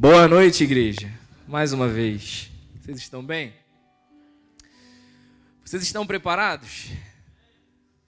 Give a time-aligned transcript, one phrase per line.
[0.00, 1.12] Boa noite, igreja.
[1.46, 2.50] Mais uma vez.
[2.80, 3.52] Vocês estão bem?
[5.62, 6.88] Vocês estão preparados?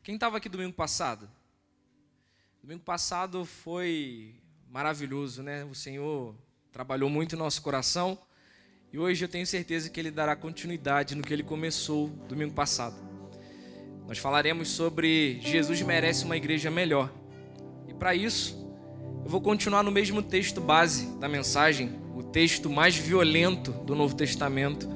[0.02, 1.28] Quem estava aqui domingo passado?
[2.62, 4.34] Domingo passado foi
[4.70, 5.66] maravilhoso, né?
[5.66, 6.34] O Senhor
[6.72, 8.19] trabalhou muito em nosso coração
[8.90, 12.97] e hoje eu tenho certeza que Ele dará continuidade no que Ele começou domingo passado.
[14.09, 17.12] Nós falaremos sobre Jesus merece uma igreja melhor.
[17.87, 18.62] E para isso,
[19.24, 24.14] eu vou continuar no mesmo texto base da mensagem, o texto mais violento do Novo
[24.14, 24.88] Testamento,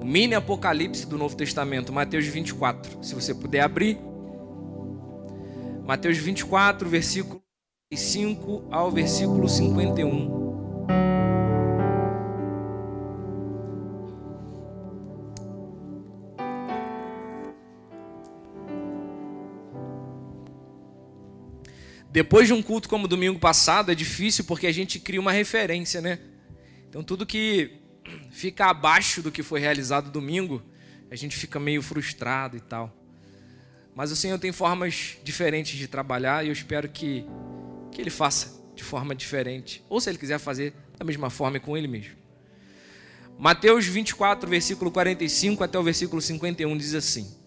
[0.00, 3.02] o mini apocalipse do Novo Testamento, Mateus 24.
[3.02, 3.98] Se você puder abrir,
[5.86, 7.42] Mateus 24, versículo
[7.92, 10.33] 5 ao versículo 51.
[22.14, 26.00] Depois de um culto como domingo passado, é difícil porque a gente cria uma referência,
[26.00, 26.20] né?
[26.88, 27.72] Então tudo que
[28.30, 30.62] fica abaixo do que foi realizado domingo,
[31.10, 32.96] a gente fica meio frustrado e tal.
[33.96, 37.26] Mas o Senhor tem formas diferentes de trabalhar e eu espero que,
[37.90, 39.84] que Ele faça de forma diferente.
[39.88, 42.14] Ou se Ele quiser fazer da mesma forma com Ele mesmo.
[43.36, 47.43] Mateus 24, versículo 45 até o versículo 51 diz assim.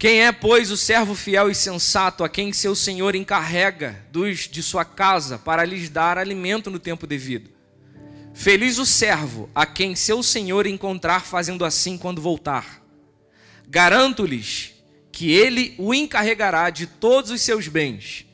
[0.00, 4.62] Quem é, pois, o servo fiel e sensato a quem seu senhor encarrega dos de
[4.62, 7.50] sua casa para lhes dar alimento no tempo devido?
[8.32, 12.82] Feliz o servo a quem seu senhor encontrar fazendo assim quando voltar.
[13.68, 14.72] Garanto-lhes
[15.12, 18.24] que ele o encarregará de todos os seus bens.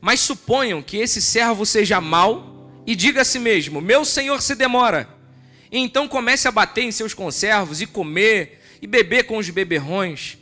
[0.00, 4.54] Mas suponham que esse servo seja mau e diga a si mesmo: Meu senhor se
[4.54, 5.08] demora.
[5.68, 10.38] E então comece a bater em seus conservos e comer e beber com os beberrões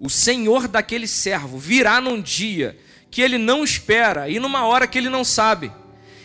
[0.00, 2.78] o senhor daquele servo virá num dia
[3.10, 5.70] que ele não espera e numa hora que ele não sabe.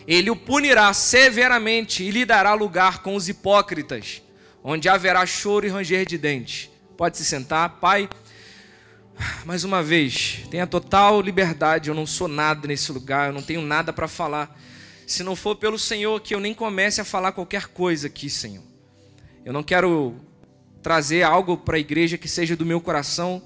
[0.06, 4.22] Ele o punirá severamente e lhe dará lugar com os hipócritas,
[4.64, 6.70] onde haverá choro e ranger de dentes.
[6.96, 8.08] Pode se sentar, pai.
[9.44, 11.90] Mais uma vez, tenha total liberdade.
[11.90, 14.58] Eu não sou nada nesse lugar, eu não tenho nada para falar.
[15.06, 18.64] Se não for pelo Senhor, que eu nem comece a falar qualquer coisa aqui, Senhor.
[19.44, 20.14] Eu não quero
[20.82, 23.42] trazer algo para a igreja que seja do meu coração,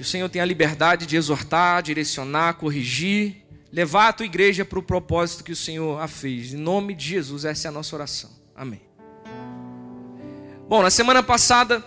[0.00, 4.78] que o Senhor tenha a liberdade de exortar, direcionar, corrigir, levar a tua igreja para
[4.78, 6.54] o propósito que o Senhor a fez.
[6.54, 8.30] Em nome de Jesus, essa é a nossa oração.
[8.56, 8.80] Amém.
[10.66, 11.84] Bom, na semana passada,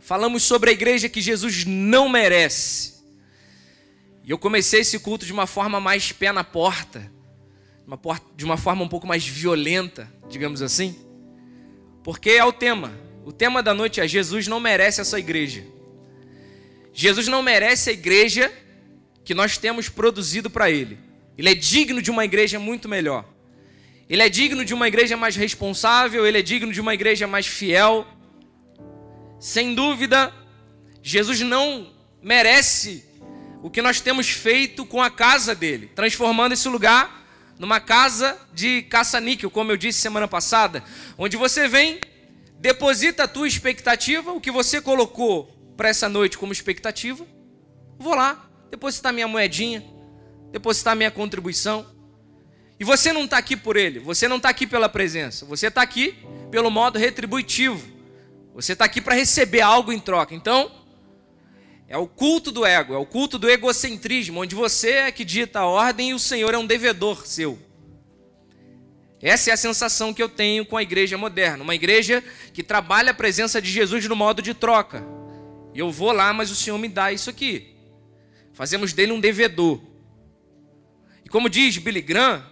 [0.00, 3.02] falamos sobre a igreja que Jesus não merece.
[4.22, 7.10] E eu comecei esse culto de uma forma mais pé na porta,
[8.36, 10.94] de uma forma um pouco mais violenta, digamos assim,
[12.04, 12.92] porque é o tema.
[13.24, 15.74] O tema da noite é: Jesus não merece essa igreja.
[16.98, 18.50] Jesus não merece a igreja
[19.22, 20.98] que nós temos produzido para ele.
[21.36, 23.22] Ele é digno de uma igreja muito melhor.
[24.08, 27.46] Ele é digno de uma igreja mais responsável, ele é digno de uma igreja mais
[27.46, 28.06] fiel.
[29.38, 30.32] Sem dúvida,
[31.02, 31.92] Jesus não
[32.22, 33.04] merece
[33.62, 37.26] o que nós temos feito com a casa dele, transformando esse lugar
[37.58, 40.82] numa casa de caça-níquel, como eu disse semana passada,
[41.18, 42.00] onde você vem,
[42.58, 47.26] deposita a tua expectativa, o que você colocou para essa noite como expectativa,
[47.98, 49.84] vou lá, depositar minha moedinha,
[50.50, 51.86] depositar minha contribuição.
[52.78, 55.82] E você não está aqui por ele, você não está aqui pela presença, você está
[55.82, 56.14] aqui
[56.50, 57.96] pelo modo retributivo.
[58.56, 60.34] Você está aqui para receber algo em troca.
[60.34, 60.72] Então,
[61.86, 65.60] é o culto do ego, é o culto do egocentrismo, onde você é que dita
[65.60, 67.58] a ordem e o Senhor é um devedor seu.
[69.20, 73.10] Essa é a sensação que eu tenho com a igreja moderna, uma igreja que trabalha
[73.10, 75.04] a presença de Jesus no modo de troca.
[75.76, 77.76] E eu vou lá, mas o Senhor me dá isso aqui.
[78.54, 79.78] Fazemos dele um devedor.
[81.22, 82.42] E como diz Billy Graham,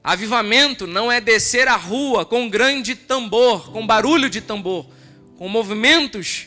[0.00, 4.88] avivamento não é descer a rua com grande tambor, com barulho de tambor,
[5.36, 6.46] com movimentos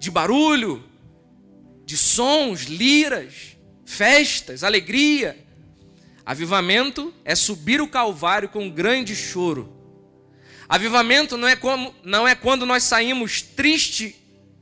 [0.00, 0.82] de barulho,
[1.86, 5.38] de sons, liras, festas, alegria.
[6.26, 9.72] Avivamento é subir o Calvário com grande choro.
[10.68, 14.19] Avivamento não é, como, não é quando nós saímos triste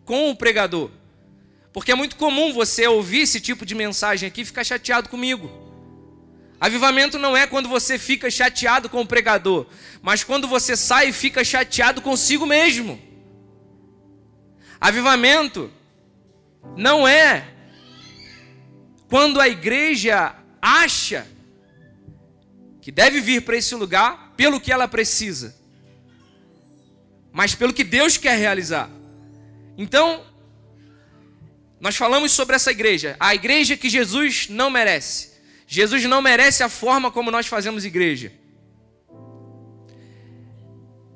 [0.08, 0.90] com o pregador.
[1.70, 5.50] Porque é muito comum você ouvir esse tipo de mensagem aqui e ficar chateado comigo.
[6.58, 9.66] Avivamento não é quando você fica chateado com o pregador,
[10.00, 12.98] mas quando você sai e fica chateado consigo mesmo.
[14.80, 15.70] Avivamento
[16.74, 17.46] não é
[19.10, 21.28] quando a igreja acha
[22.80, 25.54] que deve vir para esse lugar pelo que ela precisa,
[27.30, 28.97] mas pelo que Deus quer realizar.
[29.78, 30.24] Então,
[31.80, 35.38] nós falamos sobre essa igreja, a igreja que Jesus não merece.
[35.68, 38.32] Jesus não merece a forma como nós fazemos igreja.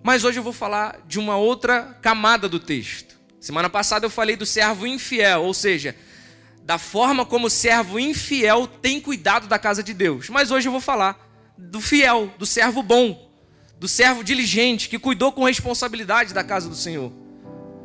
[0.03, 3.17] Mas hoje eu vou falar de uma outra camada do texto.
[3.41, 5.97] Semana passada eu falei do servo infiel, ou seja,
[6.62, 10.29] da forma como o servo infiel tem cuidado da casa de Deus.
[10.29, 11.19] Mas hoje eu vou falar
[11.59, 13.32] do fiel, do servo bom,
[13.81, 17.22] do servo diligente que cuidou com responsabilidade da casa do Senhor.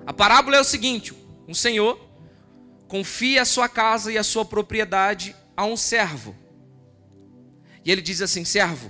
[0.07, 1.13] A parábola é o seguinte:
[1.45, 1.99] um senhor
[2.87, 6.33] confia a sua casa e a sua propriedade a um servo.
[7.83, 8.89] E ele diz assim: servo,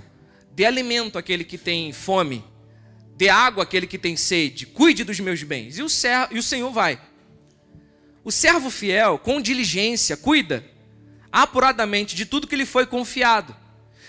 [0.52, 2.44] dê alimento àquele que tem fome,
[3.16, 5.76] dê água àquele que tem sede, cuide dos meus bens.
[5.76, 7.00] E o, servo, e o Senhor vai.
[8.22, 10.64] O servo fiel, com diligência, cuida
[11.32, 13.56] apuradamente de tudo que lhe foi confiado.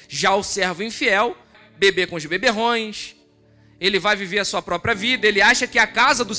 [0.07, 1.35] Já o servo infiel,
[1.75, 3.15] beber com os beberrões,
[3.79, 6.33] ele vai viver a sua própria vida, ele acha que a casa do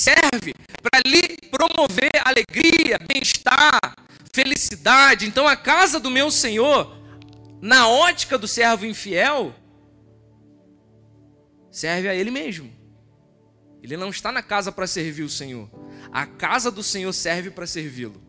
[0.00, 3.78] serve para lhe promover alegria, bem-estar,
[4.32, 5.26] felicidade.
[5.26, 6.96] Então a casa do meu Senhor,
[7.60, 9.54] na ótica do servo infiel,
[11.70, 12.72] serve a ele mesmo.
[13.82, 15.68] Ele não está na casa para servir o Senhor.
[16.10, 18.20] A casa do Senhor serve para servi-lo.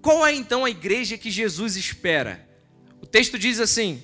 [0.00, 2.46] Qual é então a igreja que Jesus espera?
[3.00, 4.02] O texto diz assim: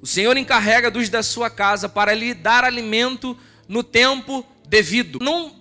[0.00, 3.36] O Senhor encarrega dos da sua casa para lhe dar alimento
[3.70, 5.20] no tempo devido.
[5.22, 5.54] Não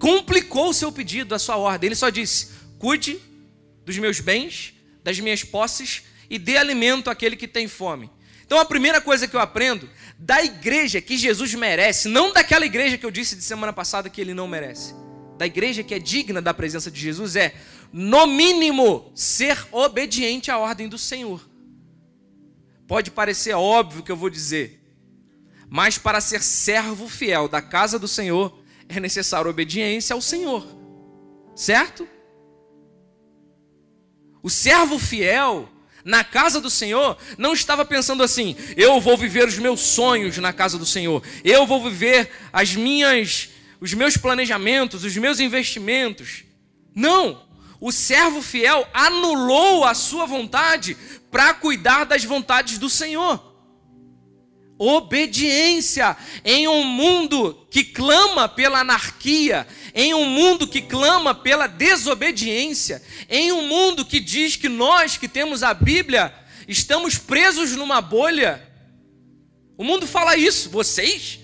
[0.00, 1.86] complicou o seu pedido, a sua ordem.
[1.86, 3.18] Ele só disse: cuide
[3.84, 8.10] dos meus bens, das minhas posses e dê alimento àquele que tem fome.
[8.44, 9.88] Então a primeira coisa que eu aprendo
[10.18, 14.20] da igreja que Jesus merece, não daquela igreja que eu disse de semana passada que
[14.20, 14.92] ele não merece,
[15.38, 17.54] da igreja que é digna da presença de Jesus é,
[17.92, 21.48] no mínimo, ser obediente à ordem do Senhor.
[22.88, 24.80] Pode parecer óbvio que eu vou dizer,
[25.68, 28.56] mas para ser servo fiel da casa do Senhor,
[28.88, 30.66] é necessário obediência ao Senhor.
[31.54, 32.06] Certo?
[34.42, 35.68] O servo fiel
[36.04, 40.52] na casa do Senhor não estava pensando assim: eu vou viver os meus sonhos na
[40.52, 46.44] casa do Senhor, eu vou viver as minhas os meus planejamentos, os meus investimentos.
[46.94, 47.44] Não.
[47.78, 50.96] O servo fiel anulou a sua vontade
[51.30, 53.55] para cuidar das vontades do Senhor
[54.78, 63.02] obediência em um mundo que clama pela anarquia, em um mundo que clama pela desobediência,
[63.28, 66.32] em um mundo que diz que nós que temos a Bíblia
[66.68, 68.62] estamos presos numa bolha.
[69.78, 71.38] O mundo fala isso, vocês?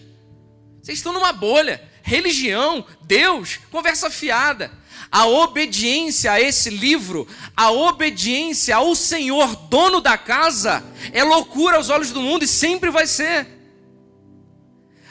[0.82, 1.82] Vocês estão numa bolha.
[2.02, 4.81] Religião, Deus, conversa fiada
[5.12, 10.82] a obediência a esse livro, a obediência ao Senhor, dono da casa,
[11.12, 13.46] é loucura aos olhos do mundo e sempre vai ser.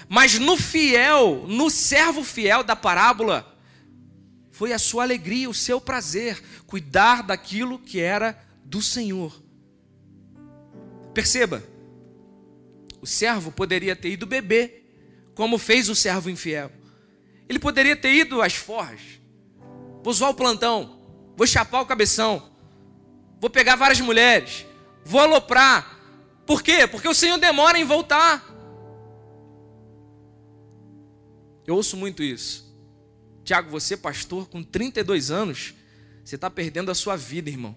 [0.10, 3.48] Mas no fiel, no servo fiel da parábola,
[4.50, 9.40] foi a sua alegria, o seu prazer, cuidar daquilo que era do Senhor.
[11.14, 11.64] Perceba,
[13.00, 16.72] o servo poderia ter ido beber, como fez o servo infiel.
[17.48, 19.21] Ele poderia ter ido às forras,
[20.04, 20.98] vou zoar o plantão,
[21.36, 22.52] vou chapar o cabeção,
[23.40, 24.66] vou pegar várias mulheres,
[25.06, 26.00] vou aloprar.
[26.46, 26.88] Por quê?
[26.88, 28.46] Porque o Senhor demora em voltar.
[31.66, 32.70] Eu ouço muito isso.
[33.44, 35.74] Tiago, você, pastor, com 32 anos,
[36.24, 37.76] você está perdendo a sua vida, irmão.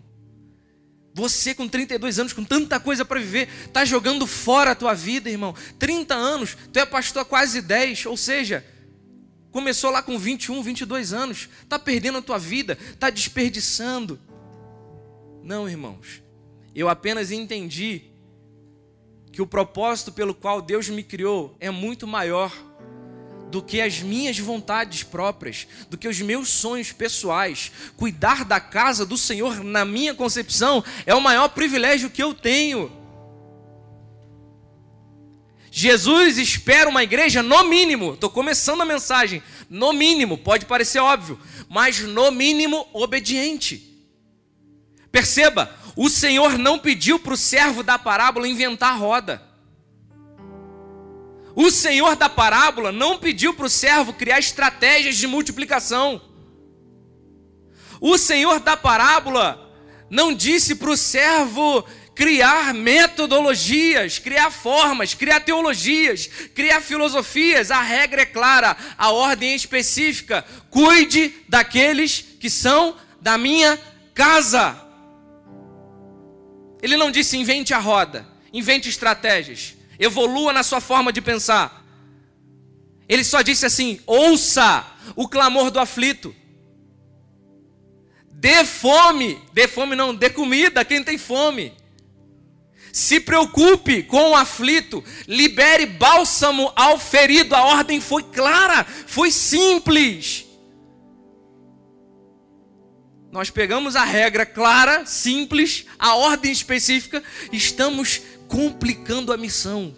[1.15, 5.31] Você com 32 anos, com tanta coisa para viver, está jogando fora a tua vida,
[5.31, 5.55] irmão.
[5.79, 8.65] 30 anos, tu é pastor há quase 10, ou seja,
[9.55, 11.49] Começou lá com 21, 22 anos.
[11.63, 14.19] Está perdendo a tua vida, está desperdiçando.
[15.45, 16.21] Não, irmãos.
[16.75, 18.03] Eu apenas entendi
[19.31, 22.53] que o propósito pelo qual Deus me criou é muito maior
[23.49, 27.71] do que as minhas vontades próprias, do que os meus sonhos pessoais.
[27.97, 33.04] Cuidar da casa do Senhor, na minha concepção, é o maior privilégio que eu tenho.
[35.77, 41.37] Jesus espera uma igreja, no mínimo, estou começando a mensagem, no mínimo, pode parecer óbvio,
[41.69, 43.83] mas no mínimo obediente.
[45.11, 49.43] Perceba, o Senhor não pediu para o servo da parábola inventar roda.
[51.57, 56.23] O Senhor da parábola não pediu para o servo criar estratégias de multiplicação.
[58.01, 59.77] O Senhor da parábola
[60.09, 67.71] não disse para o servo criar metodologias, criar formas, criar teologias, criar filosofias.
[67.71, 70.45] A regra é clara, a ordem é específica.
[70.71, 73.79] Cuide daqueles que são da minha
[74.15, 74.81] casa.
[76.83, 81.85] Ele não disse invente a roda, invente estratégias, evolua na sua forma de pensar.
[83.09, 86.35] Ele só disse assim: ouça o clamor do aflito.
[88.31, 91.73] Dê fome, dê fome não, dê comida quem tem fome.
[92.95, 97.53] Se preocupe com o aflito, libere bálsamo ao ferido.
[97.53, 100.47] A ordem foi clara, foi simples.
[103.33, 107.21] Nós pegamos a regra clara, simples, a ordem específica,
[107.51, 109.93] estamos complicando a missão.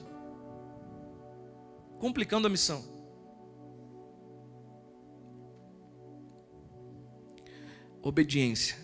[2.00, 2.82] Complicando a missão.
[8.00, 8.74] Obediência.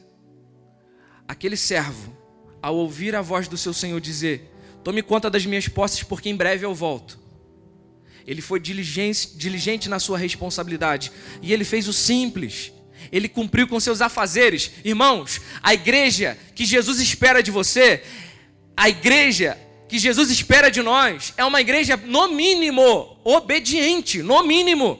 [1.26, 2.22] Aquele servo,
[2.62, 4.50] ao ouvir a voz do seu senhor dizer:
[4.85, 7.19] Tome conta das minhas posses, porque em breve eu volto.
[8.25, 11.11] Ele foi diligente, diligente na sua responsabilidade
[11.42, 12.73] e ele fez o simples
[13.11, 14.71] ele cumpriu com seus afazeres.
[14.85, 18.02] Irmãos, a igreja que Jesus espera de você,
[18.76, 24.99] a igreja que Jesus espera de nós, é uma igreja, no mínimo, obediente, no mínimo.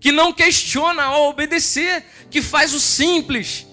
[0.00, 3.66] Que não questiona ao obedecer, que faz o simples,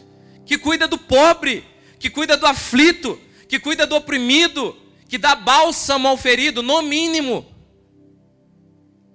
[0.45, 1.65] que cuida do pobre,
[2.01, 4.75] que cuida do aflito, que cuida do oprimido,
[5.07, 7.45] que dá bálsamo ao ferido, no mínimo.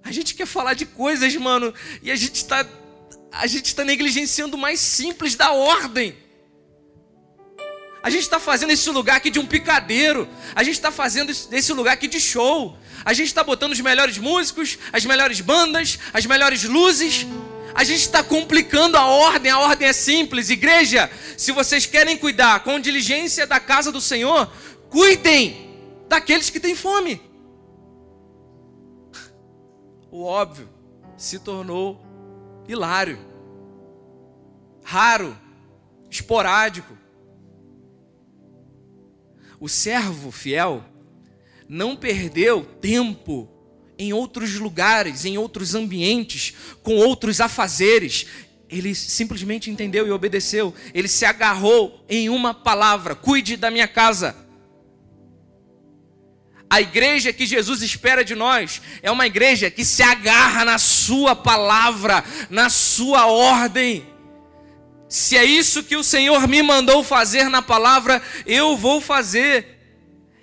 [0.05, 2.65] A gente quer falar de coisas, mano, e a gente está
[3.29, 6.15] a gente está negligenciando o mais simples da ordem.
[8.01, 10.27] A gente está fazendo esse lugar aqui de um picadeiro.
[10.55, 12.77] A gente está fazendo esse lugar aqui de show.
[13.03, 17.27] A gente está botando os melhores músicos, as melhores bandas, as melhores luzes.
[17.77, 19.51] A gente está complicando a ordem.
[19.51, 20.49] A ordem é simples.
[20.49, 24.51] Igreja, se vocês querem cuidar com diligência da casa do Senhor,
[24.89, 25.77] cuidem
[26.09, 27.21] daqueles que têm fome.
[30.09, 30.67] O óbvio
[31.15, 32.03] se tornou
[32.67, 33.19] hilário,
[34.83, 35.37] raro,
[36.09, 36.97] esporádico.
[39.59, 40.83] O servo fiel
[41.69, 43.47] não perdeu tempo
[43.97, 48.25] em outros lugares, em outros ambientes, com outros afazeres.
[48.69, 50.73] Ele simplesmente entendeu e obedeceu.
[50.93, 54.35] Ele se agarrou em uma palavra: cuide da minha casa.
[56.69, 61.33] A igreja que Jesus espera de nós é uma igreja que se agarra na Sua
[61.33, 64.05] palavra, na Sua ordem.
[65.07, 69.77] Se é isso que o Senhor me mandou fazer na palavra, eu vou fazer.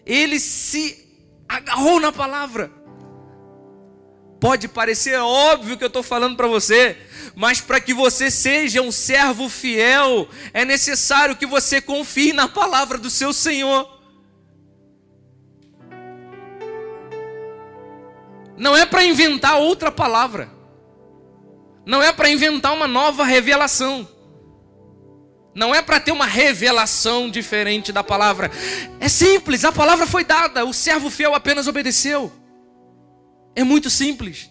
[0.06, 1.06] Ele se
[1.46, 2.72] agarrou na palavra.
[4.44, 6.98] Pode parecer óbvio que eu estou falando para você,
[7.34, 12.98] mas para que você seja um servo fiel, é necessário que você confie na palavra
[12.98, 13.88] do seu Senhor.
[18.54, 20.50] Não é para inventar outra palavra.
[21.86, 24.06] Não é para inventar uma nova revelação.
[25.54, 28.50] Não é para ter uma revelação diferente da palavra.
[29.00, 32.43] É simples, a palavra foi dada, o servo fiel apenas obedeceu.
[33.54, 34.50] É muito simples.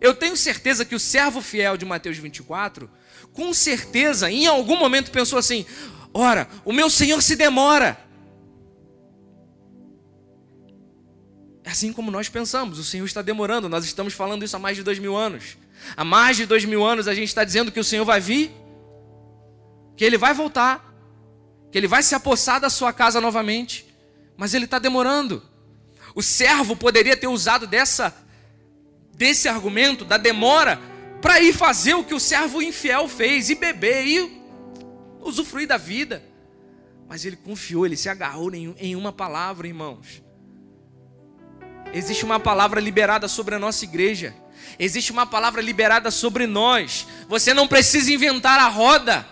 [0.00, 2.90] Eu tenho certeza que o servo fiel de Mateus 24,
[3.32, 5.64] com certeza, em algum momento pensou assim:
[6.12, 7.98] ora, o meu senhor se demora.
[11.64, 14.76] É assim como nós pensamos, o Senhor está demorando, nós estamos falando isso há mais
[14.76, 15.56] de dois mil anos.
[15.96, 18.54] Há mais de dois mil anos a gente está dizendo que o Senhor vai vir,
[19.96, 20.94] que Ele vai voltar,
[21.72, 23.86] que Ele vai se apossar da sua casa novamente,
[24.36, 25.42] mas Ele está demorando.
[26.14, 28.14] O servo poderia ter usado dessa,
[29.14, 30.80] desse argumento, da demora,
[31.20, 34.40] para ir fazer o que o servo infiel fez, e beber, e
[35.20, 36.22] usufruir da vida.
[37.08, 40.22] Mas ele confiou, ele se agarrou em uma palavra, irmãos.
[41.92, 44.34] Existe uma palavra liberada sobre a nossa igreja.
[44.78, 47.06] Existe uma palavra liberada sobre nós.
[47.28, 49.26] Você não precisa inventar a roda.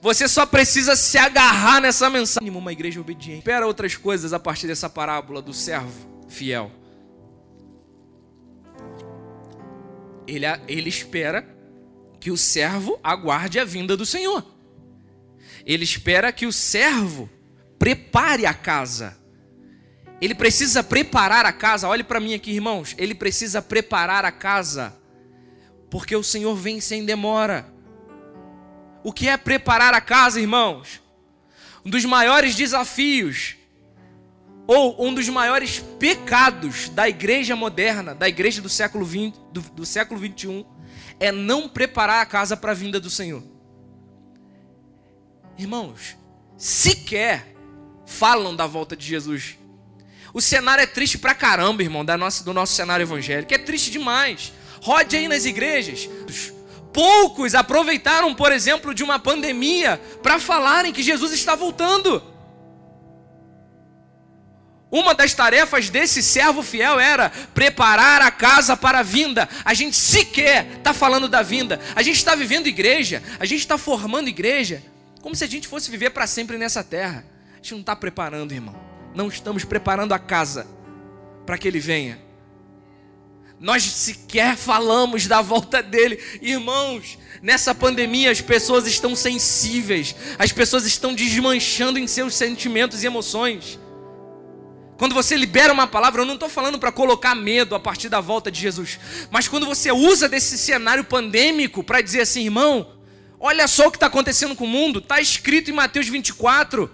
[0.00, 2.50] Você só precisa se agarrar nessa mensagem.
[2.50, 3.38] Uma igreja obediente.
[3.38, 6.70] Espera outras coisas a partir dessa parábola do servo fiel.
[10.26, 11.48] Ele, ele espera
[12.20, 14.44] que o servo aguarde a vinda do Senhor.
[15.64, 17.28] Ele espera que o servo
[17.78, 19.16] prepare a casa.
[20.20, 21.88] Ele precisa preparar a casa.
[21.88, 22.94] Olhe para mim aqui, irmãos.
[22.98, 24.96] Ele precisa preparar a casa.
[25.90, 27.72] Porque o Senhor vem sem demora.
[29.02, 31.00] O que é preparar a casa, irmãos?
[31.84, 33.56] Um dos maiores desafios,
[34.68, 39.86] ou um dos maiores pecados da igreja moderna, da igreja do século, 20, do, do
[39.86, 40.62] século 21,
[41.18, 43.42] é não preparar a casa para a vinda do Senhor.
[45.56, 46.18] Irmãos,
[46.58, 47.56] sequer
[48.04, 49.56] falam da volta de Jesus.
[50.34, 53.54] O cenário é triste pra caramba, irmão, da nossa, do nosso cenário evangélico.
[53.54, 54.52] É triste demais.
[54.82, 56.10] Rode aí nas igrejas.
[56.92, 62.22] Poucos aproveitaram, por exemplo, de uma pandemia para falarem que Jesus está voltando.
[64.90, 69.46] Uma das tarefas desse servo fiel era preparar a casa para a vinda.
[69.64, 71.78] A gente sequer está falando da vinda.
[71.94, 74.82] A gente está vivendo igreja, a gente está formando igreja,
[75.20, 77.24] como se a gente fosse viver para sempre nessa terra.
[77.52, 78.74] A gente não está preparando, irmão.
[79.14, 80.66] Não estamos preparando a casa
[81.44, 82.18] para que ele venha.
[83.60, 86.18] Nós sequer falamos da volta dele.
[86.40, 93.06] Irmãos, nessa pandemia as pessoas estão sensíveis, as pessoas estão desmanchando em seus sentimentos e
[93.06, 93.78] emoções.
[94.98, 98.20] Quando você libera uma palavra, eu não estou falando para colocar medo a partir da
[98.20, 98.98] volta de Jesus,
[99.30, 102.98] mas quando você usa desse cenário pandêmico para dizer assim, irmão,
[103.38, 106.90] olha só o que está acontecendo com o mundo, está escrito em Mateus 24.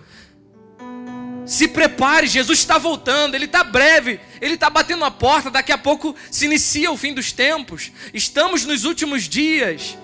[1.47, 5.79] Se prepare, Jesus está voltando, ele está breve, ele está batendo a porta, daqui a
[5.79, 9.97] pouco se inicia o fim dos tempos, estamos nos últimos dias.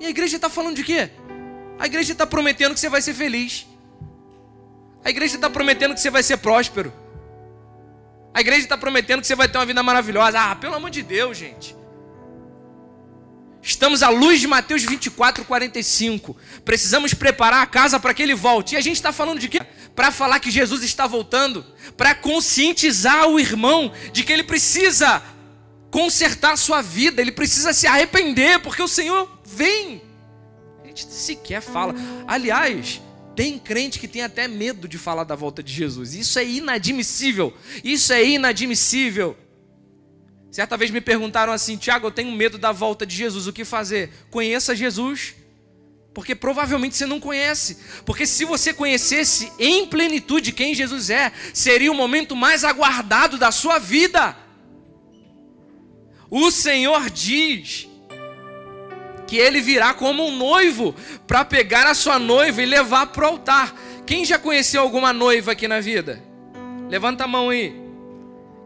[0.00, 1.08] E a igreja está falando de quê?
[1.78, 3.64] A igreja está prometendo que você vai ser feliz,
[5.04, 7.01] a igreja está prometendo que você vai ser próspero.
[8.34, 10.40] A igreja está prometendo que você vai ter uma vida maravilhosa.
[10.40, 11.76] Ah, pelo amor de Deus, gente.
[13.62, 16.36] Estamos à luz de Mateus 24, 45.
[16.64, 18.74] Precisamos preparar a casa para que ele volte.
[18.74, 19.60] E a gente está falando de quê?
[19.94, 21.64] Para falar que Jesus está voltando.
[21.96, 25.22] Para conscientizar o irmão de que ele precisa
[25.92, 27.22] consertar a sua vida.
[27.22, 30.02] Ele precisa se arrepender, porque o Senhor vem.
[30.82, 31.94] A gente sequer fala.
[32.26, 33.00] Aliás,
[33.34, 36.14] tem crente que tem até medo de falar da volta de Jesus.
[36.14, 37.52] Isso é inadmissível.
[37.82, 39.36] Isso é inadmissível.
[40.50, 43.64] Certa vez me perguntaram assim, Tiago, eu tenho medo da volta de Jesus, o que
[43.64, 44.10] fazer?
[44.30, 45.34] Conheça Jesus.
[46.12, 47.78] Porque provavelmente você não conhece.
[48.04, 53.50] Porque se você conhecesse em plenitude quem Jesus é, seria o momento mais aguardado da
[53.50, 54.36] sua vida.
[56.30, 57.88] O Senhor diz
[59.32, 60.94] que ele virá como um noivo
[61.26, 63.74] para pegar a sua noiva e levar para o altar.
[64.04, 66.22] Quem já conheceu alguma noiva aqui na vida?
[66.90, 67.74] Levanta a mão aí.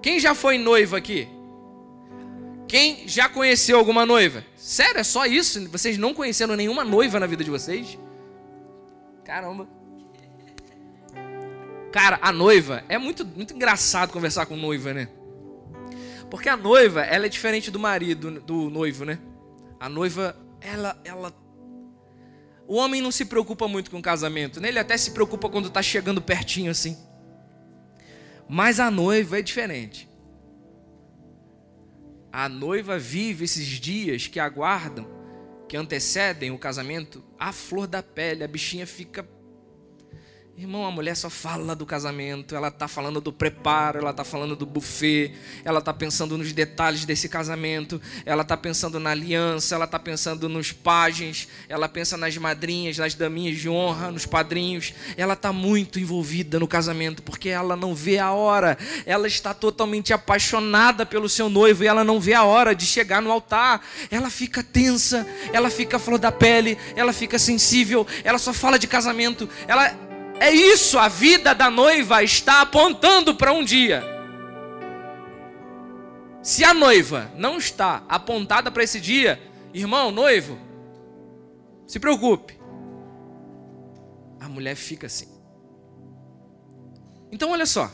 [0.03, 1.29] Quem já foi noiva aqui?
[2.67, 4.45] Quem já conheceu alguma noiva?
[4.57, 5.69] Sério, é só isso?
[5.69, 7.97] Vocês não conheceram nenhuma noiva na vida de vocês?
[9.25, 9.69] Caramba.
[11.93, 15.09] Cara, a noiva é muito, muito engraçado conversar com noiva, né?
[16.29, 19.21] Porque a noiva, ela é diferente do marido, do noivo, né?
[19.79, 20.37] A noiva,
[20.67, 21.33] ela, ela.
[22.67, 24.69] O homem não se preocupa muito com o casamento, né?
[24.69, 26.97] Ele até se preocupa quando está chegando pertinho assim.
[28.49, 30.09] Mas a noiva é diferente.
[32.33, 35.07] A noiva vive esses dias que aguardam,
[35.69, 39.23] que antecedem o casamento, a flor da pele, a bichinha fica
[40.59, 44.57] Irmão, a mulher só fala do casamento, ela está falando do preparo, ela está falando
[44.57, 49.85] do buffet, ela está pensando nos detalhes desse casamento, ela está pensando na aliança, ela
[49.85, 54.95] está pensando nos pajens, ela pensa nas madrinhas, nas daminhas de honra, nos padrinhos.
[55.15, 58.79] Ela está muito envolvida no casamento porque ela não vê a hora.
[59.05, 63.21] Ela está totalmente apaixonada pelo seu noivo e ela não vê a hora de chegar
[63.21, 63.83] no altar.
[64.11, 68.87] Ela fica tensa, ela fica flor da pele, ela fica sensível, ela só fala de
[68.87, 70.06] casamento, ela
[70.41, 74.05] é isso, a vida da noiva está apontando para um dia.
[76.43, 79.41] Se a noiva não está apontada para esse dia,
[79.75, 80.59] irmão, noivo,
[81.87, 82.57] se preocupe.
[84.41, 85.29] A mulher fica assim.
[87.33, 87.91] Então, olha só.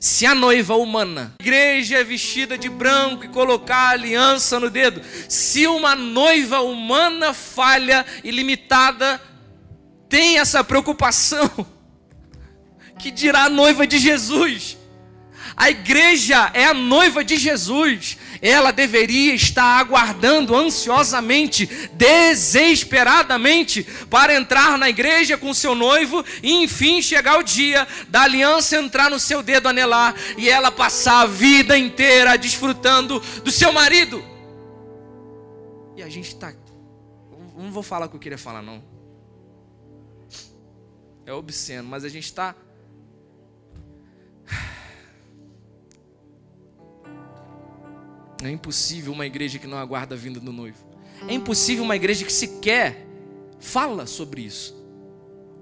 [0.00, 5.66] Se a noiva humana, igreja é vestida de branco e colocar aliança no dedo, se
[5.66, 9.20] uma noiva humana falha e limitada
[10.10, 11.48] tem essa preocupação,
[12.98, 14.76] que dirá a noiva de Jesus.
[15.56, 18.18] A igreja é a noiva de Jesus.
[18.42, 27.00] Ela deveria estar aguardando ansiosamente, desesperadamente, para entrar na igreja com seu noivo e enfim
[27.00, 31.78] chegar o dia da aliança entrar no seu dedo anelar e ela passar a vida
[31.78, 34.24] inteira desfrutando do seu marido.
[35.96, 36.52] E a gente está.
[37.56, 38.99] Não vou falar o que eu queria falar, não
[41.30, 42.54] é obsceno, mas a gente está.
[48.42, 50.78] É impossível uma igreja que não aguarda a vinda do noivo.
[51.28, 53.06] É impossível uma igreja que sequer
[53.60, 54.74] fala sobre isso.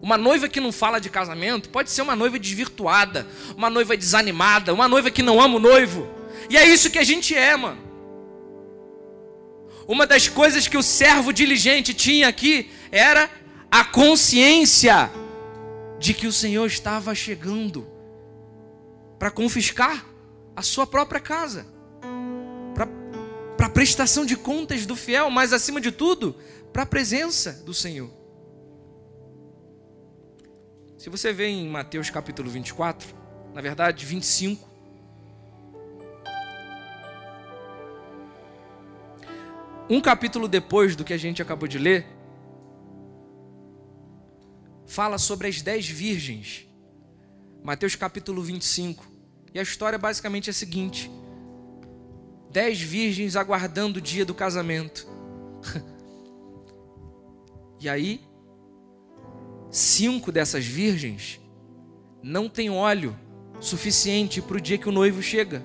[0.00, 3.26] Uma noiva que não fala de casamento pode ser uma noiva desvirtuada,
[3.56, 6.08] uma noiva desanimada, uma noiva que não ama o noivo.
[6.48, 7.80] E é isso que a gente é, mano.
[9.88, 13.28] Uma das coisas que o servo diligente tinha aqui era
[13.68, 15.10] a consciência
[15.98, 17.86] de que o Senhor estava chegando
[19.18, 20.06] para confiscar
[20.54, 21.66] a sua própria casa,
[23.56, 26.36] para prestação de contas do fiel, mas acima de tudo,
[26.72, 28.10] para a presença do Senhor.
[30.96, 33.14] Se você vê em Mateus capítulo 24,
[33.54, 34.68] na verdade 25,
[39.88, 42.17] um capítulo depois do que a gente acabou de ler,
[44.88, 46.66] fala sobre as dez virgens.
[47.62, 49.06] Mateus capítulo 25.
[49.54, 51.10] E a história basicamente é a seguinte:
[52.50, 55.06] dez virgens aguardando o dia do casamento.
[57.78, 58.22] e aí,
[59.70, 61.38] cinco dessas virgens
[62.22, 63.16] não têm óleo
[63.60, 65.62] suficiente para o dia que o noivo chega.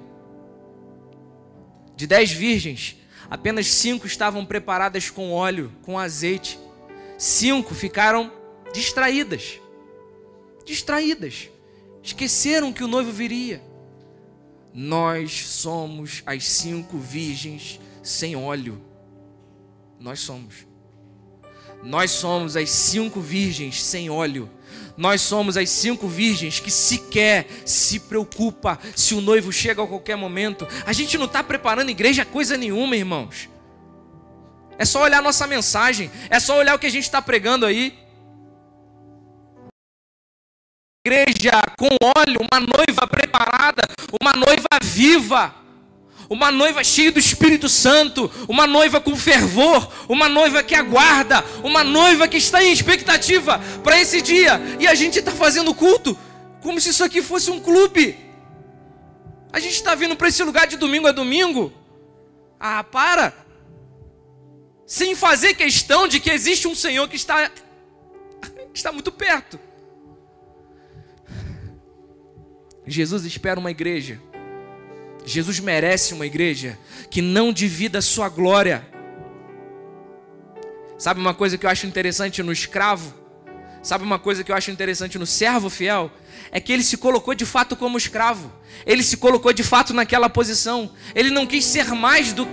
[1.96, 2.98] De dez virgens,
[3.30, 6.60] apenas cinco estavam preparadas com óleo, com azeite.
[7.18, 8.43] Cinco ficaram
[8.74, 9.62] distraídas.
[10.66, 11.50] Distraídas.
[12.02, 13.64] Esqueceram que o noivo viria.
[14.74, 18.82] Nós somos as cinco virgens sem óleo.
[20.00, 20.68] Nós somos.
[21.82, 24.50] Nós somos as cinco virgens sem óleo.
[24.98, 30.16] Nós somos as cinco virgens que sequer se preocupa se o noivo chega a qualquer
[30.16, 30.68] momento.
[30.86, 33.50] A gente não está preparando igreja coisa nenhuma, irmãos.
[34.78, 38.03] É só olhar nossa mensagem, é só olhar o que a gente está pregando aí.
[41.14, 43.84] Igreja com óleo, uma noiva preparada,
[44.20, 45.64] uma noiva viva
[46.30, 51.84] uma noiva cheia do Espírito Santo, uma noiva com fervor, uma noiva que aguarda, uma
[51.84, 56.18] noiva que está em expectativa para esse dia, e a gente está fazendo culto
[56.62, 58.18] como se isso aqui fosse um clube.
[59.52, 61.72] A gente está vindo para esse lugar de domingo a domingo.
[62.60, 63.34] Ah, para!
[64.88, 67.52] Sem fazer questão de que existe um Senhor que está,
[68.74, 69.60] está muito perto.
[72.86, 74.20] Jesus espera uma igreja
[75.26, 76.78] Jesus merece uma igreja
[77.10, 78.86] que não divida a sua glória.
[80.98, 83.14] Sabe uma coisa que eu acho interessante no escravo?
[83.82, 86.12] Sabe uma coisa que eu acho interessante no servo fiel?
[86.52, 88.52] É que ele se colocou de fato como escravo.
[88.86, 90.92] Ele se colocou de fato naquela posição.
[91.16, 92.48] Ele não quis ser mais do,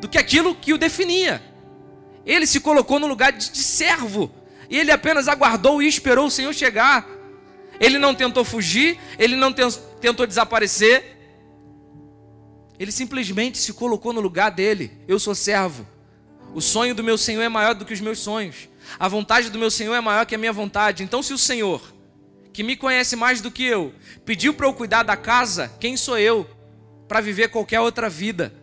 [0.00, 1.42] do que aquilo que o definia.
[2.24, 4.30] Ele se colocou no lugar de, de servo.
[4.68, 7.08] E ele apenas aguardou e esperou o Senhor chegar.
[7.80, 11.16] Ele não tentou fugir, ele não tentou desaparecer,
[12.78, 14.92] ele simplesmente se colocou no lugar dele.
[15.08, 15.86] Eu sou servo.
[16.54, 18.68] O sonho do meu Senhor é maior do que os meus sonhos.
[18.98, 21.02] A vontade do meu Senhor é maior que a minha vontade.
[21.02, 21.82] Então, se o Senhor,
[22.52, 23.92] que me conhece mais do que eu,
[24.24, 26.48] pediu para eu cuidar da casa, quem sou eu
[27.08, 28.54] para viver qualquer outra vida?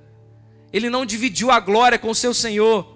[0.71, 2.92] Ele não dividiu a glória com o seu Senhor.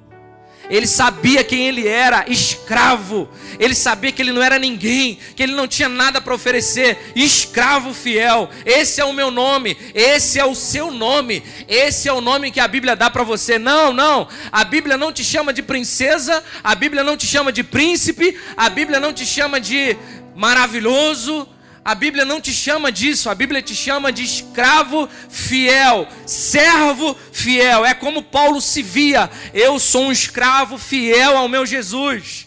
[0.69, 3.29] Ele sabia quem ele era, escravo.
[3.59, 7.11] Ele sabia que ele não era ninguém, que ele não tinha nada para oferecer.
[7.15, 8.49] Escravo fiel.
[8.65, 11.43] Esse é o meu nome, esse é o seu nome.
[11.67, 13.57] Esse é o nome que a Bíblia dá para você.
[13.57, 14.27] Não, não.
[14.51, 18.69] A Bíblia não te chama de princesa, a Bíblia não te chama de príncipe, a
[18.69, 19.97] Bíblia não te chama de
[20.35, 21.47] maravilhoso,
[21.87, 27.85] a Bíblia não te chama disso, a Bíblia te chama de escravo fiel, servo fiel.
[27.85, 32.45] É como Paulo se via: eu sou um escravo fiel ao meu Jesus.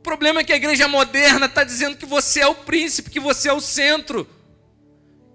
[0.00, 3.20] O problema é que a igreja moderna está dizendo que você é o príncipe, que
[3.20, 4.28] você é o centro,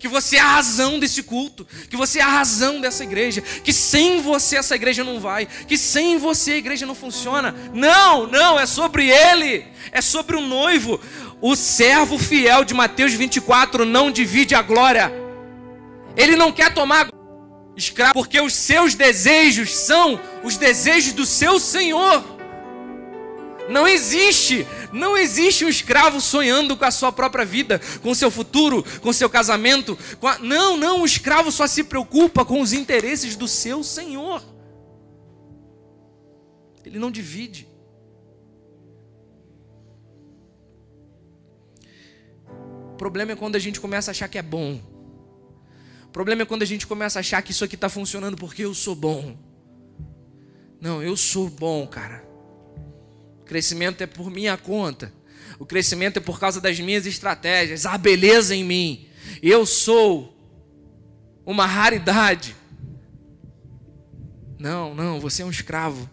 [0.02, 3.72] que você é a razão desse culto, que você é a razão dessa igreja, que
[3.72, 7.56] sem você essa igreja não vai, que sem você a igreja não funciona.
[7.72, 11.00] Não, não, é sobre ele, é sobre o noivo.
[11.42, 15.12] O servo fiel de Mateus 24 não divide a glória.
[16.16, 17.10] Ele não quer tomar
[17.76, 22.24] escravo, porque os seus desejos são os desejos do seu Senhor.
[23.70, 28.30] Não existe, não existe um escravo sonhando com a sua própria vida, com o seu
[28.30, 29.98] futuro, com o seu casamento.
[30.22, 30.38] A...
[30.40, 34.44] Não, não, o escravo só se preocupa com os interesses do seu Senhor.
[36.86, 37.71] Ele não divide.
[43.02, 44.80] Problema é quando a gente começa a achar que é bom.
[46.06, 48.64] O problema é quando a gente começa a achar que isso aqui está funcionando porque
[48.64, 49.36] eu sou bom.
[50.80, 52.24] Não, eu sou bom, cara.
[53.42, 55.12] O crescimento é por minha conta.
[55.58, 57.88] O crescimento é por causa das minhas estratégias.
[57.88, 59.08] Há beleza em mim.
[59.42, 60.38] Eu sou
[61.44, 62.56] uma raridade.
[64.60, 66.08] Não, não, você é um escravo.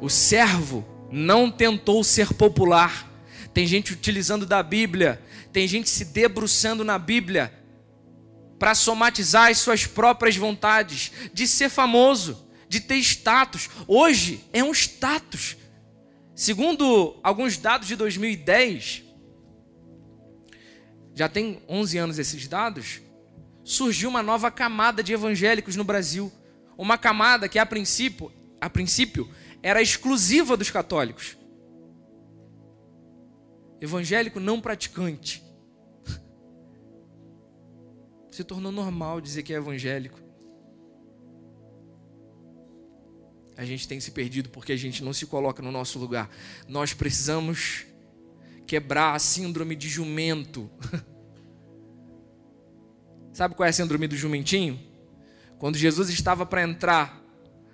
[0.00, 3.12] O servo não tentou ser popular
[3.54, 7.54] tem gente utilizando da Bíblia, tem gente se debruçando na Bíblia
[8.58, 13.70] para somatizar as suas próprias vontades, de ser famoso, de ter status.
[13.86, 15.56] Hoje é um status.
[16.34, 19.04] Segundo alguns dados de 2010,
[21.14, 23.00] já tem 11 anos esses dados,
[23.62, 26.32] surgiu uma nova camada de evangélicos no Brasil.
[26.76, 29.30] Uma camada que a princípio, a princípio
[29.62, 31.36] era exclusiva dos católicos.
[33.84, 35.44] Evangélico não praticante.
[38.30, 40.18] Se tornou normal dizer que é evangélico.
[43.56, 46.28] A gente tem se perdido porque a gente não se coloca no nosso lugar.
[46.66, 47.86] Nós precisamos
[48.66, 50.68] quebrar a síndrome de jumento.
[53.32, 54.80] Sabe qual é a síndrome do jumentinho?
[55.58, 57.22] Quando Jesus estava para entrar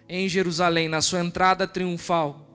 [0.07, 2.50] em Jerusalém, na sua entrada triunfal,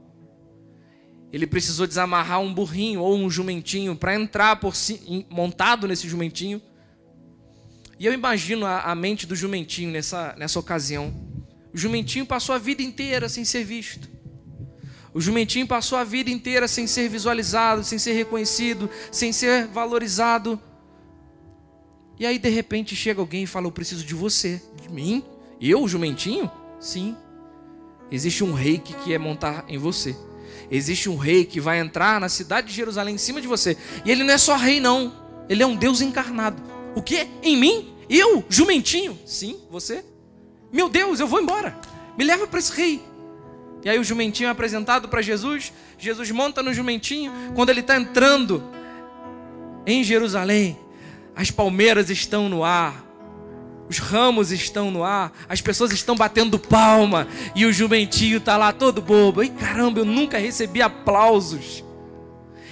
[1.36, 6.62] ele precisou desamarrar um burrinho ou um jumentinho para entrar si, montado nesse jumentinho.
[8.00, 11.14] E eu imagino a, a mente do jumentinho nessa, nessa ocasião.
[11.74, 14.10] O jumentinho passou a vida inteira sem ser visto.
[15.14, 20.58] O jumentinho passou a vida inteira sem ser visualizado, sem ser reconhecido, sem ser valorizado.
[22.18, 24.62] E aí, de repente, chega alguém e fala: Eu preciso de você.
[24.82, 25.22] De mim?
[25.60, 26.50] Eu, o jumentinho?
[26.80, 27.14] Sim.
[28.10, 30.16] Existe um rei que quer montar em você.
[30.70, 33.78] Existe um rei que vai entrar na cidade de Jerusalém em cima de você.
[34.04, 35.14] E ele não é só rei, não.
[35.48, 36.62] Ele é um Deus encarnado.
[36.96, 37.28] O que?
[37.44, 37.94] Em mim?
[38.10, 39.18] Eu, jumentinho?
[39.26, 40.04] Sim, você.
[40.72, 41.78] Meu Deus, eu vou embora.
[42.18, 43.02] Me leva para esse rei.
[43.84, 45.72] E aí o jumentinho é apresentado para Jesus.
[45.98, 47.32] Jesus monta no jumentinho.
[47.54, 48.64] Quando ele está entrando
[49.86, 50.78] em Jerusalém,
[51.36, 53.05] as palmeiras estão no ar.
[53.88, 58.74] Os ramos estão no ar, as pessoas estão batendo palma e o jumentinho está lá
[58.74, 59.44] todo bobo.
[59.44, 61.84] E caramba, eu nunca recebi aplausos.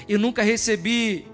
[0.10, 1.28] Eu nunca recebi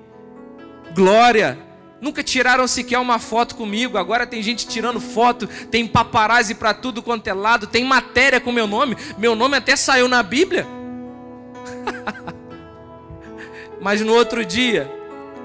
[0.94, 1.58] glória.
[2.02, 3.98] Nunca tiraram sequer uma foto comigo.
[3.98, 8.52] Agora tem gente tirando foto, tem paparazzi para tudo quanto é lado, tem matéria com
[8.52, 8.98] meu nome.
[9.18, 10.68] Meu nome até saiu na Bíblia.
[13.82, 14.92] Mas no outro dia,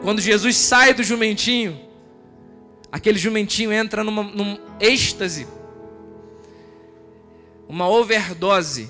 [0.02, 1.80] quando Jesus sai do jumentinho,
[2.94, 5.48] aquele jumentinho entra numa, num êxtase,
[7.68, 8.88] uma overdose.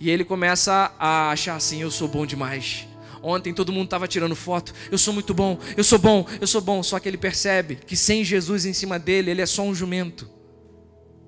[0.00, 2.88] E ele começa a achar assim: eu sou bom demais.
[3.22, 4.74] Ontem todo mundo estava tirando foto.
[4.90, 6.82] Eu sou muito bom, eu sou bom, eu sou bom.
[6.82, 10.28] Só que ele percebe que sem Jesus em cima dele, ele é só um jumento,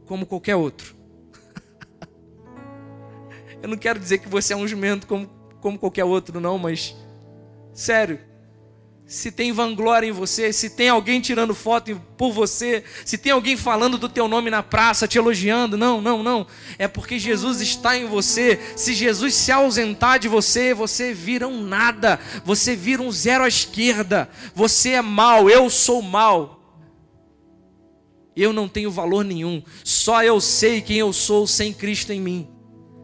[0.06, 0.96] como qualquer outro.
[3.62, 5.28] eu não quero dizer que você é um jumento como,
[5.60, 6.96] como qualquer outro, não, mas
[7.72, 8.33] sério
[9.06, 13.54] se tem vanglória em você, se tem alguém tirando foto por você, se tem alguém
[13.54, 16.46] falando do teu nome na praça, te elogiando, não, não, não.
[16.78, 18.58] É porque Jesus está em você.
[18.76, 23.48] Se Jesus se ausentar de você, você vira um nada, você vira um zero à
[23.48, 24.28] esquerda.
[24.54, 26.60] Você é mal, eu sou mal.
[28.34, 29.62] Eu não tenho valor nenhum.
[29.84, 32.48] Só eu sei quem eu sou sem Cristo em mim.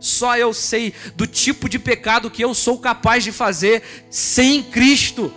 [0.01, 5.33] Só eu sei do tipo de pecado que eu sou capaz de fazer sem Cristo.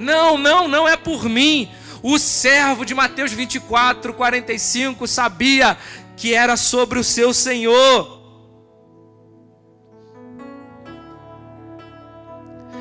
[0.00, 1.70] Não, não, não é por mim.
[2.02, 5.76] O servo de Mateus 24, 45 sabia
[6.16, 8.18] que era sobre o seu Senhor.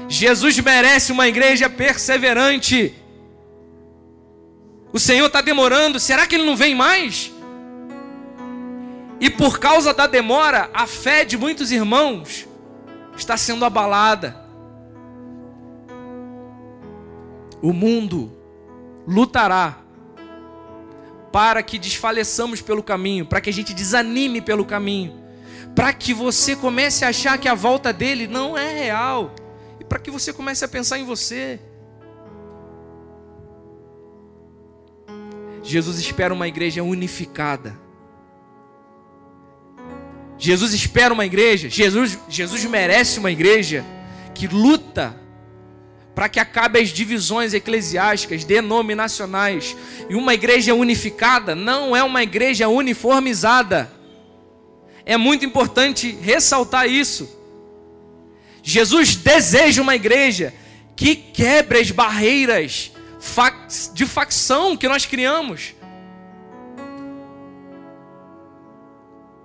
[0.08, 2.96] Jesus merece uma igreja perseverante.
[4.92, 7.32] O Senhor está demorando, será que Ele não vem mais?
[9.20, 12.48] E por causa da demora, a fé de muitos irmãos
[13.16, 14.49] está sendo abalada.
[17.62, 18.32] O mundo
[19.06, 19.82] lutará
[21.32, 25.14] para que desfaleçamos pelo caminho, para que a gente desanime pelo caminho,
[25.76, 29.34] para que você comece a achar que a volta dele não é real,
[29.80, 31.60] e para que você comece a pensar em você.
[35.62, 37.78] Jesus espera uma igreja unificada.
[40.38, 43.84] Jesus espera uma igreja, Jesus, Jesus merece uma igreja
[44.34, 45.19] que luta
[46.14, 49.76] para que acabe as divisões eclesiásticas, denominacionais.
[50.10, 53.92] E uma igreja unificada não é uma igreja uniformizada.
[55.06, 57.38] É muito importante ressaltar isso.
[58.62, 60.54] Jesus deseja uma igreja
[60.96, 62.92] que quebre as barreiras
[63.94, 65.74] de facção que nós criamos.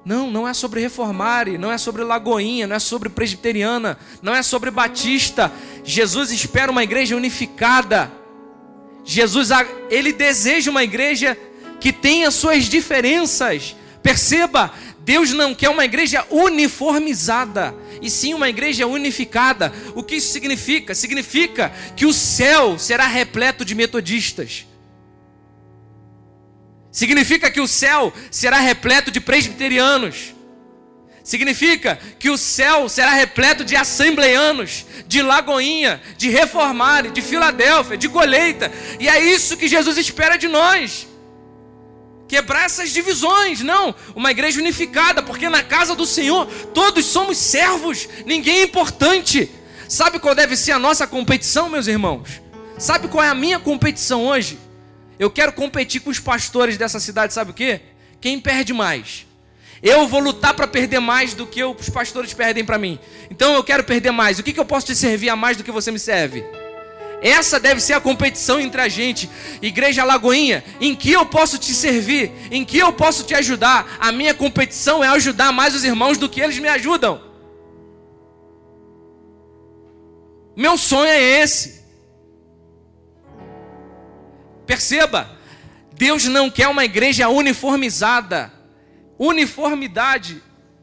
[0.04, 4.42] Não, não é sobre reformare, não é sobre lagoinha, não é sobre presbiteriana, não é
[4.42, 5.50] sobre batista.
[5.82, 8.12] Jesus espera uma igreja unificada.
[9.02, 9.48] Jesus,
[9.88, 11.38] ele deseja uma igreja
[11.80, 13.74] que tenha suas diferenças.
[14.02, 19.72] Perceba, Deus não quer uma igreja uniformizada, e sim uma igreja unificada.
[19.94, 20.94] O que isso significa?
[20.94, 24.66] Significa que o céu será repleto de metodistas
[26.94, 30.32] Significa que o céu será repleto de presbiterianos.
[31.24, 38.08] Significa que o céu será repleto de assembleianos, de Lagoinha, de Reformare, de Filadélfia, de
[38.08, 38.70] Colheita.
[39.00, 41.08] E é isso que Jesus espera de nós.
[42.28, 48.08] quebrar essas divisões, não, uma igreja unificada, porque na casa do Senhor todos somos servos,
[48.24, 49.50] ninguém é importante.
[49.88, 52.40] Sabe qual deve ser a nossa competição, meus irmãos?
[52.78, 54.58] Sabe qual é a minha competição hoje?
[55.18, 57.80] Eu quero competir com os pastores dessa cidade, sabe o quê?
[58.20, 59.26] Quem perde mais?
[59.82, 62.98] Eu vou lutar para perder mais do que os pastores perdem para mim.
[63.30, 64.38] Então eu quero perder mais.
[64.38, 66.42] O que, que eu posso te servir a mais do que você me serve?
[67.20, 69.28] Essa deve ser a competição entre a gente.
[69.60, 72.32] Igreja Lagoinha, em que eu posso te servir?
[72.50, 73.96] Em que eu posso te ajudar?
[74.00, 77.20] A minha competição é ajudar mais os irmãos do que eles me ajudam.
[80.56, 81.83] Meu sonho é esse.
[84.66, 85.30] Perceba,
[85.92, 88.52] Deus não quer uma igreja uniformizada
[89.18, 90.42] uniformidade,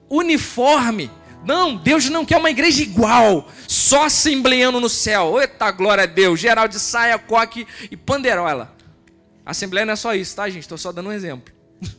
[0.10, 1.12] uniforme.
[1.44, 5.40] Não, Deus não quer uma igreja igual, só assembleando no céu.
[5.40, 8.76] Eita, glória a Deus, geral de saia, coque e panderola.
[9.46, 10.62] Assembleia não é só isso, tá, gente?
[10.62, 11.52] Estou só dando um exemplo.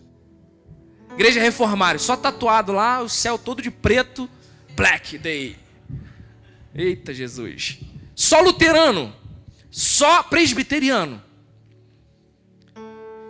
[1.15, 4.31] Igreja reformária, só tatuado lá, o céu todo de preto,
[4.77, 5.57] black day.
[6.73, 7.81] Eita, Jesus.
[8.15, 9.13] Só luterano,
[9.71, 11.21] só presbiteriano.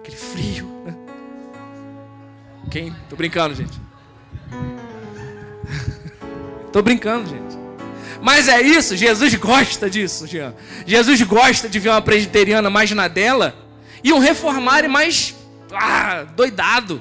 [0.03, 0.69] Aquele frio.
[2.69, 2.93] Quem?
[3.09, 3.81] Tô brincando, gente.
[6.73, 7.57] Tô brincando, gente.
[8.21, 10.55] Mas é isso, Jesus gosta disso, Jean.
[10.85, 13.55] Jesus gosta de ver uma presbiteriana mais na dela
[14.03, 15.37] e um reformário mais
[15.73, 17.01] ah, doidado.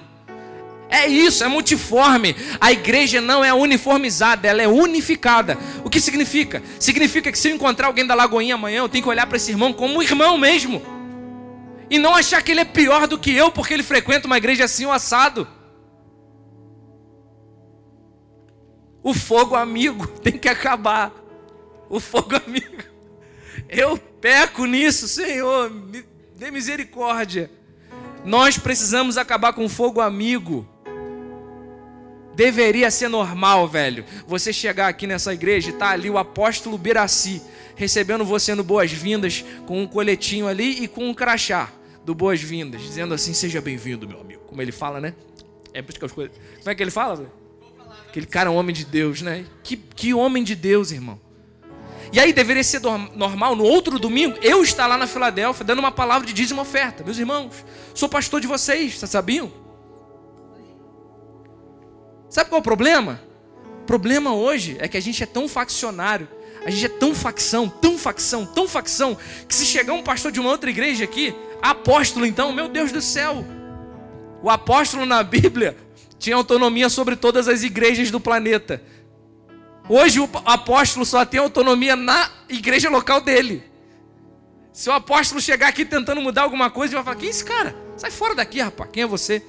[0.88, 2.36] É isso, é multiforme.
[2.60, 5.58] A igreja não é uniformizada, ela é unificada.
[5.84, 6.62] O que significa?
[6.80, 9.50] Significa que se eu encontrar alguém da Lagoinha amanhã, eu tenho que olhar para esse
[9.50, 11.01] irmão como um irmão mesmo.
[11.92, 14.64] E não achar que ele é pior do que eu porque ele frequenta uma igreja
[14.64, 15.46] assim ou assado.
[19.04, 21.12] O fogo amigo tem que acabar.
[21.90, 22.82] O fogo amigo.
[23.68, 26.06] Eu peco nisso, Senhor, me
[26.38, 27.52] dê misericórdia.
[28.24, 30.66] Nós precisamos acabar com o fogo amigo.
[32.34, 34.06] Deveria ser normal, velho.
[34.26, 37.42] Você chegar aqui nessa igreja e tá ali o apóstolo Biraci
[37.76, 41.70] recebendo você no boas-vindas com um coletinho ali e com um crachá
[42.04, 44.42] do boas-vindas, dizendo assim: "Seja bem-vindo, meu amigo".
[44.48, 45.14] Como ele fala, né?
[45.74, 46.36] É por isso que as coisas.
[46.58, 47.32] Como é que ele fala?
[48.08, 49.46] Aquele cara é um homem de Deus, né?
[49.64, 51.20] Que, que homem de Deus, irmão.
[52.12, 52.82] E aí deveria ser
[53.16, 57.04] normal, no outro domingo, eu estar lá na Filadélfia dando uma palavra de dízimo oferta.
[57.04, 59.52] Meus irmãos, sou pastor de vocês, vocês sabiam?
[62.30, 63.22] Sabe qual é o problema?
[63.84, 66.28] O problema hoje é que a gente é tão faccionário,
[66.66, 70.40] a gente é tão facção, tão facção, tão facção, que se chegar um pastor de
[70.40, 73.46] uma outra igreja aqui, apóstolo então, meu Deus do céu,
[74.42, 75.78] o apóstolo na Bíblia
[76.18, 78.82] tinha autonomia sobre todas as igrejas do planeta.
[79.90, 83.64] Hoje o apóstolo só tem autonomia na igreja local dele.
[84.72, 87.44] Se o apóstolo chegar aqui tentando mudar alguma coisa, ele vai falar: Quem é esse
[87.44, 87.76] cara?
[87.98, 88.90] Sai fora daqui, rapaz.
[88.92, 89.46] Quem é você?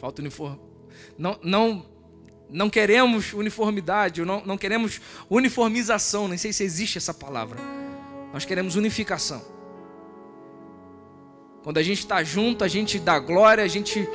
[0.00, 0.60] Falta uniforme.
[1.18, 1.86] Não, não,
[2.48, 6.28] não queremos uniformidade, não, não queremos uniformização.
[6.28, 7.58] Nem sei se existe essa palavra.
[8.34, 9.40] Nós queremos unificação.
[11.62, 14.08] Quando a gente está junto, a gente dá glória, a gente.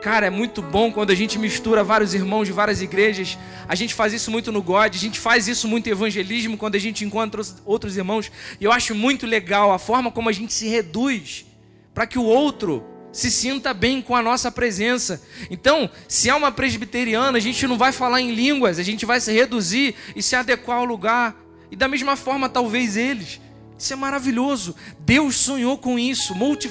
[0.00, 3.36] Cara, é muito bom quando a gente mistura vários irmãos de várias igrejas.
[3.66, 6.76] A gente faz isso muito no God, a gente faz isso muito em evangelismo quando
[6.76, 8.30] a gente encontra outros irmãos.
[8.60, 11.44] E eu acho muito legal a forma como a gente se reduz
[11.92, 15.20] para que o outro se sinta bem com a nossa presença.
[15.50, 19.20] Então, se é uma presbiteriana, a gente não vai falar em línguas, a gente vai
[19.20, 21.34] se reduzir e se adequar ao lugar.
[21.72, 23.40] E da mesma forma, talvez eles.
[23.78, 24.74] Isso é maravilhoso.
[25.00, 26.34] Deus sonhou com isso.
[26.34, 26.70] Multi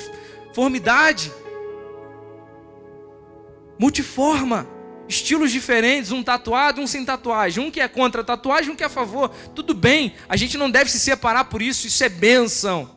[0.53, 1.31] Formidade.
[3.77, 4.67] Multiforma.
[5.07, 7.63] Estilos diferentes, um tatuado, um sem tatuagem.
[7.63, 9.29] Um que é contra a tatuagem, um que é a favor.
[9.53, 12.89] Tudo bem, a gente não deve se separar por isso, isso é bênção.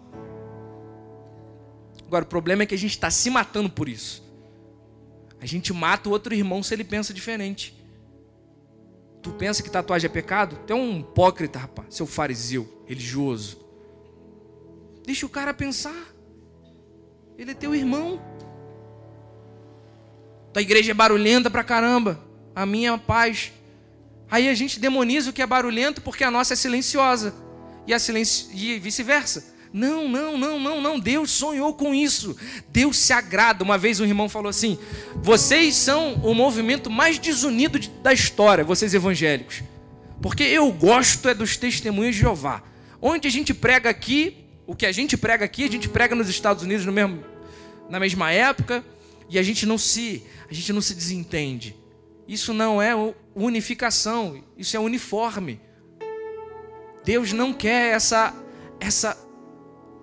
[2.06, 4.22] Agora, o problema é que a gente está se matando por isso.
[5.40, 7.74] A gente mata o outro irmão se ele pensa diferente.
[9.20, 10.56] Tu pensa que tatuagem é pecado?
[10.64, 13.65] Tu é um hipócrita, rapaz, seu fariseu, religioso.
[15.06, 15.94] Deixa o cara pensar.
[17.38, 18.20] Ele é teu irmão.
[20.52, 22.20] Tua igreja é barulhenta pra caramba.
[22.54, 23.52] A minha é paz.
[24.28, 27.32] Aí a gente demoniza o que é barulhento porque a nossa é silenciosa.
[27.86, 28.48] E, a silenci...
[28.52, 29.54] e vice-versa.
[29.72, 30.98] Não, não, não, não, não.
[30.98, 32.36] Deus sonhou com isso.
[32.68, 33.62] Deus se agrada.
[33.62, 34.78] Uma vez um irmão falou assim:
[35.16, 39.62] vocês são o movimento mais desunido da história, vocês evangélicos.
[40.20, 42.62] Porque eu gosto é dos testemunhos de Jeová.
[43.00, 46.28] Onde a gente prega aqui, o que a gente prega aqui, a gente prega nos
[46.28, 47.24] Estados Unidos no mesmo,
[47.88, 48.84] na mesma época
[49.28, 51.76] e a gente não se, a gente não se desentende.
[52.26, 52.92] Isso não é
[53.34, 55.60] unificação, isso é uniforme.
[57.04, 58.34] Deus não quer essa
[58.80, 59.16] essa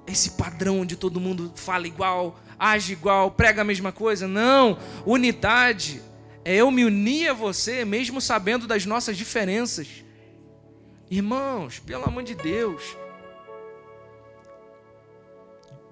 [0.08, 4.28] esse padrão onde todo mundo fala igual, age igual, prega a mesma coisa.
[4.28, 6.02] Não, unidade
[6.46, 9.88] é eu me unir a você mesmo sabendo das nossas diferenças.
[11.10, 13.03] Irmãos, pelo amor de Deus.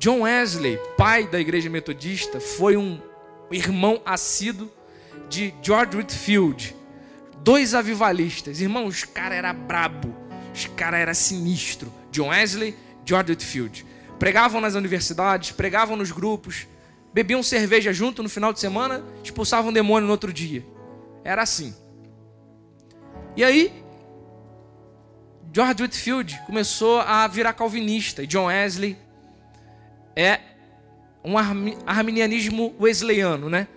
[0.02, 3.00] John Wesley, pai da igreja metodista, foi um
[3.52, 4.68] irmão assíduo
[5.30, 6.76] de George Whitfield,
[7.44, 8.62] dois avivalistas.
[8.62, 10.12] Irmãos, os cara era brabo,
[10.52, 11.94] os cara era sinistro.
[12.12, 12.76] John Wesley,
[13.06, 13.86] George Whitfield.
[14.18, 16.66] Pregavam nas universidades, pregavam nos grupos,
[17.14, 20.66] bebiam cerveja junto no final de semana, expulsavam demônio no outro dia.
[21.24, 21.76] Era assim.
[23.38, 23.72] E aí,
[25.54, 28.24] George Whitfield começou a virar calvinista.
[28.24, 28.98] E John Wesley
[30.16, 30.40] é
[31.24, 31.38] um
[31.86, 33.68] arminianismo wesleyano, né?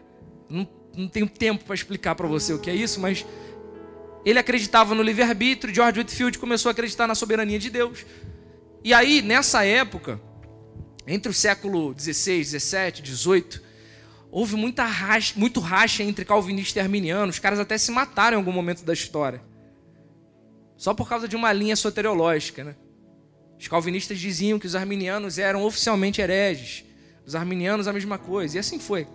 [0.49, 0.67] Não,
[0.97, 3.25] não tenho tempo para explicar para você o que é isso, mas
[4.25, 5.75] ele acreditava no livre-arbítrio.
[5.75, 8.07] George Whitfield começou a acreditar na soberania de Deus.
[8.83, 10.21] E aí, nessa época,
[11.07, 13.63] entre o século 16, 17, 18,
[14.31, 17.31] houve muita racha, muito racha entre calvinista e arminiano.
[17.31, 19.43] Os caras até se mataram em algum momento da história.
[20.77, 22.77] Só por causa de uma linha soteriológica, né?
[23.65, 26.85] Os calvinistas diziam que os arminianos eram oficialmente hereges.
[27.25, 28.57] Os arminianos a mesma coisa.
[28.57, 29.09] E assim foi.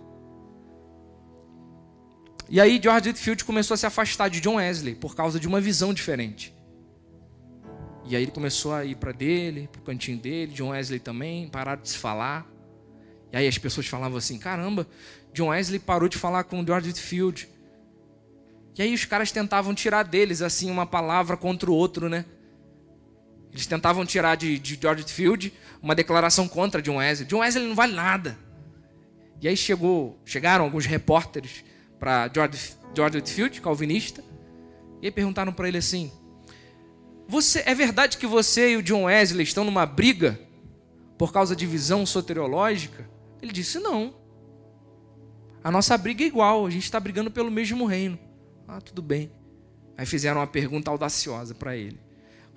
[2.48, 5.60] E aí George Whitfield começou a se afastar de John Wesley por causa de uma
[5.60, 6.52] visão diferente.
[8.04, 11.48] E aí ele começou a ir para dele, para o cantinho dele, John Wesley também,
[11.48, 12.44] pararam de se falar.
[13.32, 14.84] E aí as pessoas falavam assim: caramba,
[15.32, 17.48] John Wesley parou de falar com George Whitfield.
[18.76, 22.24] E aí os caras tentavam tirar deles assim uma palavra contra o outro, né?
[23.52, 27.28] Eles tentavam tirar de, de George Whitfield uma declaração contra John Wesley.
[27.28, 28.38] John Wesley não vale nada.
[29.40, 31.64] E aí chegou, chegaram alguns repórteres
[31.98, 34.22] para George, George calvinista,
[35.00, 36.12] e aí perguntaram para ele assim:
[37.30, 40.38] você, é verdade que você e o John Wesley estão numa briga
[41.16, 43.08] por causa de visão soteriológica?
[43.40, 44.14] Ele disse: Não.
[45.62, 48.18] A nossa briga é igual, a gente está brigando pelo mesmo reino.
[48.66, 49.30] Ah, tudo bem.
[49.96, 52.00] Aí fizeram uma pergunta audaciosa para ele: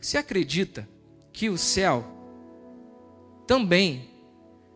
[0.03, 0.85] Você acredita
[1.31, 2.05] que o céu
[3.47, 4.09] também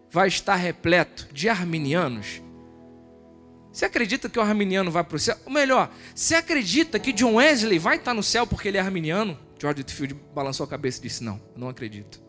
[0.10, 2.42] vai estar repleto de arminianos?
[3.70, 5.36] Você acredita que o arminiano vai para o céu?
[5.46, 9.38] Ou melhor, você acredita que John Wesley vai estar no céu porque ele é arminiano?
[9.60, 12.22] George Whitfield balançou a cabeça e disse: Não, eu não acredito.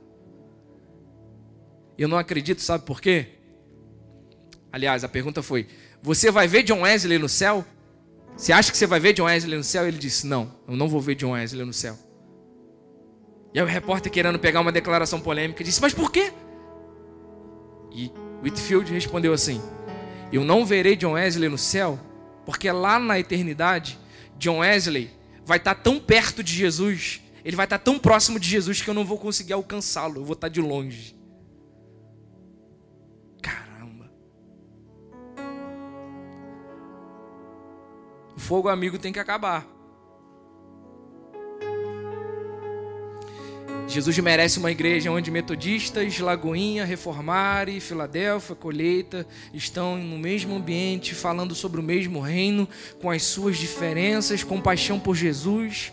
[1.97, 3.29] Eu não acredito, sabe por quê?
[4.73, 5.69] Aliás, a pergunta foi:
[6.03, 7.65] Você vai ver John Wesley no céu?
[8.37, 9.87] Você acha que você vai ver John Wesley no céu?
[9.87, 12.08] Ele disse: Não, eu não vou ver John Wesley no céu.
[13.53, 16.33] E aí o repórter, querendo pegar uma declaração polêmica, disse: Mas por quê?
[17.91, 19.61] E Whitfield respondeu assim:
[20.33, 21.99] Eu não verei John Wesley no céu,
[22.45, 23.99] porque lá na eternidade,
[24.39, 25.11] John Wesley
[25.45, 28.95] vai estar tão perto de Jesus, ele vai estar tão próximo de Jesus que eu
[28.95, 31.17] não vou conseguir alcançá-lo, eu vou estar de longe.
[33.41, 34.11] Caramba.
[38.37, 39.78] O fogo amigo tem que acabar.
[43.89, 51.55] Jesus merece uma igreja onde metodistas, Lagoinha, Reformare, Filadélfia, Colheita estão no mesmo ambiente, falando
[51.55, 52.69] sobre o mesmo reino,
[53.01, 55.91] com as suas diferenças, com paixão por Jesus,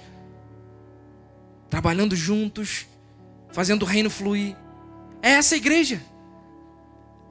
[1.69, 2.85] trabalhando juntos,
[3.53, 4.57] fazendo o reino fluir.
[5.21, 6.03] É essa a igreja.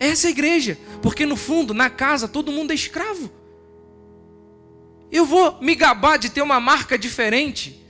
[0.01, 3.31] É essa a igreja, porque no fundo, na casa, todo mundo é escravo.
[5.13, 7.84] Eu vou me gabar de ter uma marca diferente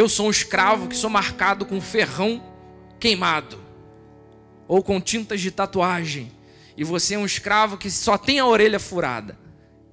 [0.00, 2.42] eu sou um escravo que sou marcado com ferrão
[2.98, 3.58] queimado
[4.66, 6.32] ou com tintas de tatuagem.
[6.76, 9.38] E você é um escravo que só tem a orelha furada.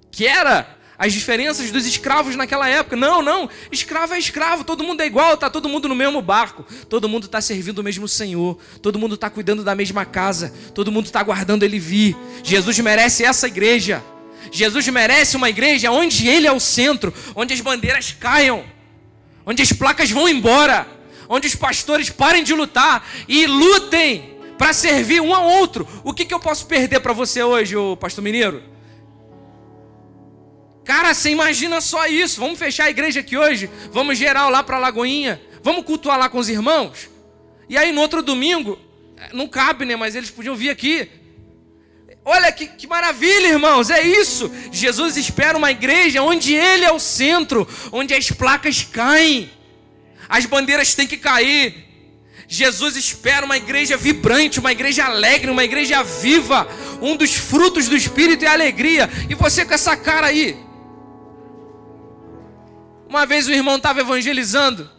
[0.10, 2.95] Que era as diferenças dos escravos naquela época.
[2.95, 3.49] Não, não.
[3.72, 4.64] Escravo é escravo.
[4.64, 5.38] Todo mundo é igual.
[5.38, 6.66] Tá todo mundo no mesmo barco.
[6.89, 8.58] Todo mundo está servindo o mesmo Senhor.
[8.82, 10.54] Todo mundo está cuidando da mesma casa.
[10.74, 12.16] Todo mundo está aguardando Ele vir.
[12.43, 14.04] Jesus merece essa igreja.
[14.52, 18.66] Jesus merece uma igreja onde Ele é o centro, onde as bandeiras caiam
[19.46, 20.88] onde as placas vão embora,
[21.28, 25.88] onde os pastores parem de lutar e lutem para servir um ao outro.
[26.04, 28.62] O que, que eu posso perder para você hoje, ô pastor Mineiro?
[30.84, 32.39] Cara, você imagina só isso.
[32.39, 36.28] Vamos fechar a igreja aqui hoje, vamos geral lá para a Lagoinha, vamos cultuar lá
[36.28, 37.10] com os irmãos.
[37.70, 38.78] E aí no outro domingo,
[39.32, 39.96] não cabe, né?
[39.96, 41.10] Mas eles podiam vir aqui.
[42.24, 44.51] Olha que, que, maravilha, irmãos, é isso.
[44.72, 49.51] Jesus espera uma igreja onde Ele é o centro, onde as placas caem,
[50.30, 51.89] as bandeiras têm que cair.
[52.47, 56.67] Jesus espera uma igreja vibrante, uma igreja alegre, uma igreja viva.
[57.01, 59.09] Um dos frutos do Espírito é a alegria.
[59.30, 60.57] E você com essa cara aí.
[63.07, 64.89] Uma vez o irmão estava evangelizando,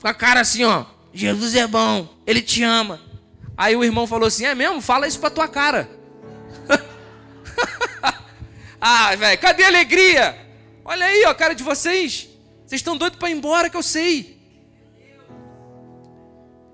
[0.00, 0.84] com a cara assim, ó.
[1.12, 3.00] Jesus é bom, Ele te ama.
[3.56, 4.80] Aí o irmão falou assim: É mesmo?
[4.80, 5.99] Fala isso pra tua cara.
[8.80, 10.38] Ah, velho, cadê a alegria?
[10.84, 12.28] Olha aí, ó, a cara de vocês.
[12.66, 14.40] Vocês estão doidos para ir embora, que eu sei.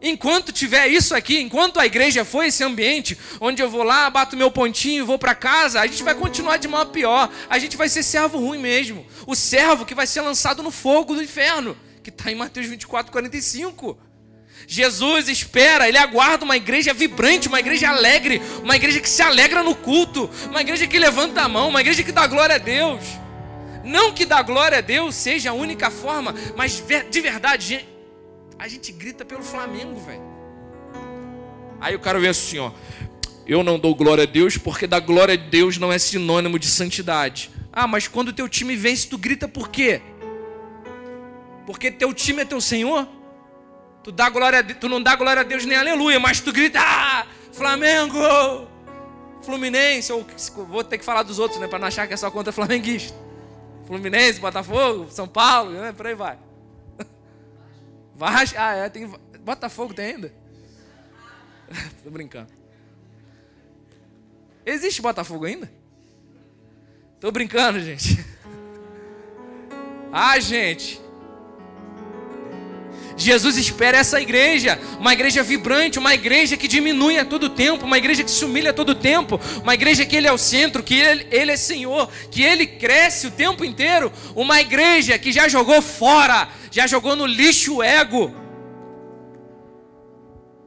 [0.01, 4.37] Enquanto tiver isso aqui, enquanto a igreja for esse ambiente onde eu vou lá, bato
[4.37, 7.31] meu pontinho e vou para casa, a gente vai continuar de mal a pior.
[7.49, 9.07] A gente vai ser servo ruim mesmo.
[9.27, 13.11] O servo que vai ser lançado no fogo do inferno, que está em Mateus 24,
[13.11, 13.99] 45.
[14.67, 19.63] Jesus espera, ele aguarda uma igreja vibrante, uma igreja alegre, uma igreja que se alegra
[19.63, 23.03] no culto, uma igreja que levanta a mão, uma igreja que dá glória a Deus.
[23.85, 27.87] Não que dar glória a Deus seja a única forma, mas de verdade,
[28.59, 30.23] a gente grita pelo Flamengo, velho.
[31.81, 32.73] Aí o cara vê assim, ó.
[33.47, 36.67] Eu não dou glória a Deus porque dar glória a Deus não é sinônimo de
[36.67, 37.51] santidade.
[37.73, 40.01] Ah, mas quando teu time vence, tu grita por quê?
[41.65, 43.07] Porque teu time é teu Senhor?
[44.07, 47.27] Tu, dá glória, tu não dá glória a Deus nem aleluia, mas tu grita, ah,
[47.53, 48.17] Flamengo,
[49.43, 50.25] Fluminense, ou
[50.69, 53.19] vou ter que falar dos outros, né, para não achar que é só contra flamenguista.
[53.85, 56.39] Fluminense, Botafogo, São Paulo, né, por aí vai.
[58.15, 59.13] Vasco, ah, é, tem.
[59.41, 60.33] Botafogo tem ainda?
[62.05, 62.53] Tô brincando.
[64.65, 65.69] Existe Botafogo ainda?
[67.19, 68.25] Tô brincando, gente.
[70.19, 70.99] Ah, gente.
[73.17, 77.97] Jesus espera essa igreja, uma igreja vibrante, uma igreja que diminui a todo tempo, uma
[77.97, 80.95] igreja que se humilha a todo tempo, uma igreja que Ele é o centro, que
[80.95, 85.81] Ele, ele é Senhor, que Ele cresce o tempo inteiro, uma igreja que já jogou
[85.81, 88.35] fora, já jogou no lixo o ego.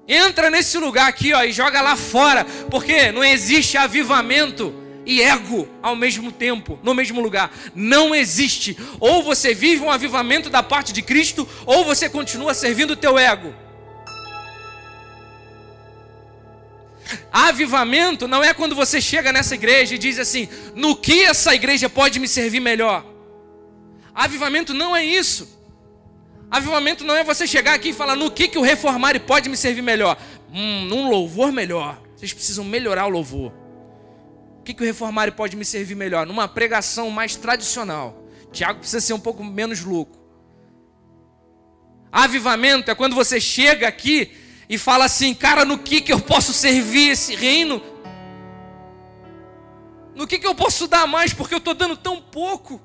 [0.07, 5.67] Entra nesse lugar aqui ó, e joga lá fora, porque não existe avivamento e ego
[5.81, 7.51] ao mesmo tempo, no mesmo lugar.
[7.73, 8.77] Não existe.
[8.99, 13.17] Ou você vive um avivamento da parte de Cristo, ou você continua servindo o teu
[13.17, 13.51] ego.
[17.31, 21.89] Avivamento não é quando você chega nessa igreja e diz assim: no que essa igreja
[21.89, 23.03] pode me servir melhor?
[24.13, 25.57] Avivamento não é isso.
[26.51, 29.57] Avivamento não é você chegar aqui e falar no que, que o reformário pode me
[29.57, 30.19] servir melhor.
[30.53, 31.99] Hum, num louvor melhor.
[32.15, 33.51] Vocês precisam melhorar o louvor.
[34.69, 36.27] Que, que o reformário pode me servir melhor?
[36.27, 38.23] Numa pregação mais tradicional.
[38.51, 40.15] Tiago precisa ser um pouco menos louco.
[42.11, 44.31] Avivamento é quando você chega aqui
[44.69, 47.81] e fala assim, cara, no que, que eu posso servir esse reino?
[50.13, 52.79] No que, que eu posso dar mais porque eu estou dando tão pouco?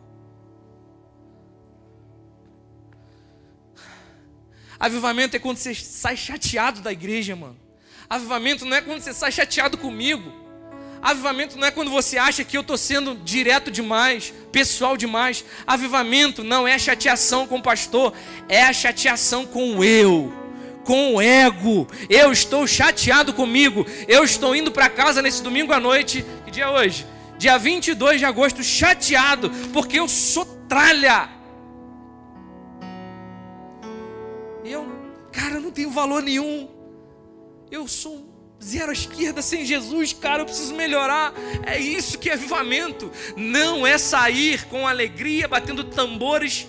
[4.81, 7.61] Avivamento é quando você sai chateado da igreja, mano.
[8.09, 10.44] Avivamento não é quando você sai chateado comigo.
[11.05, 15.45] Avivamento não é quando você acha que eu estou sendo direto demais, pessoal demais.
[15.67, 18.15] Avivamento não é chateação com o pastor,
[18.49, 20.33] é a chateação com o eu,
[20.83, 21.87] com o ego.
[22.09, 23.87] Eu estou chateado comigo.
[24.09, 26.25] Eu estou indo para casa nesse domingo à noite.
[26.47, 27.07] Que dia é hoje?
[27.37, 31.29] Dia 22 de agosto, chateado, porque eu sou tralha.
[34.65, 34.91] Eu,
[35.31, 36.67] cara, não tenho valor nenhum.
[37.71, 38.34] Eu sou
[38.65, 41.35] zero à esquerda sem Jesus, cara, eu preciso melhorar.
[41.65, 43.13] É isso que é avivamento.
[43.37, 46.67] Não é sair com alegria, batendo tambores,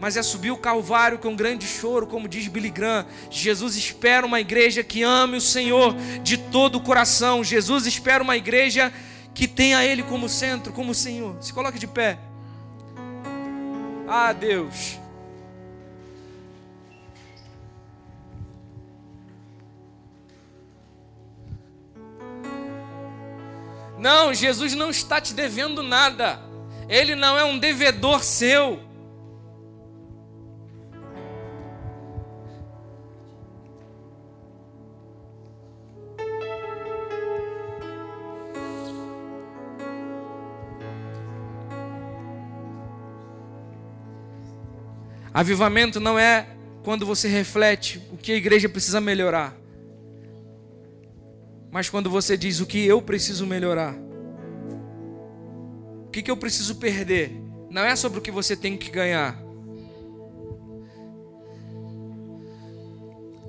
[0.00, 3.06] mas é subir o Calvário com um grande choro, como diz Billy Graham.
[3.30, 7.44] Jesus espera uma igreja que ame o Senhor de todo o coração.
[7.44, 8.92] Jesus espera uma igreja
[9.32, 11.36] que tenha Ele como centro, como Senhor.
[11.40, 12.18] Se coloque de pé.
[14.08, 14.98] Ah, Deus.
[23.98, 26.38] Não, Jesus não está te devendo nada.
[26.88, 28.80] Ele não é um devedor seu.
[45.34, 46.46] Avivamento não é
[46.82, 49.57] quando você reflete o que a igreja precisa melhorar
[51.70, 53.94] mas quando você diz o que eu preciso melhorar,
[56.06, 57.32] o que, que eu preciso perder,
[57.70, 59.42] não é sobre o que você tem que ganhar.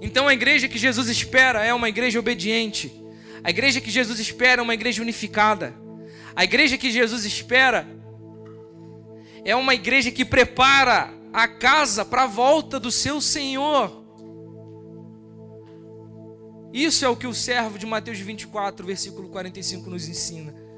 [0.02, 2.94] Então a igreja que Jesus espera é uma igreja obediente.
[3.44, 5.74] A igreja que Jesus espera é uma igreja unificada.
[6.36, 7.88] A igreja que Jesus espera
[9.44, 13.99] é uma igreja que prepara a casa para a volta do seu Senhor.
[16.72, 20.69] Isso é o que o servo de Mateus 24, versículo 45 nos ensina.